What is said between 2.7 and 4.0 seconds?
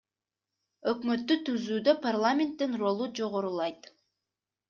ролу жогорулайт.